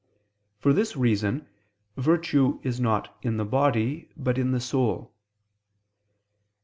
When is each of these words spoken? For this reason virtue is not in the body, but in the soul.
For 0.57 0.73
this 0.73 0.95
reason 0.97 1.45
virtue 1.95 2.59
is 2.63 2.79
not 2.79 3.15
in 3.21 3.37
the 3.37 3.45
body, 3.45 4.09
but 4.17 4.39
in 4.39 4.49
the 4.51 4.59
soul. 4.59 5.13